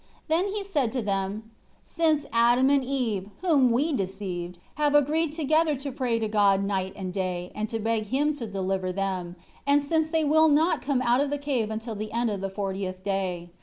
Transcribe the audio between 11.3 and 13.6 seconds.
cave until the end of the fortieth day.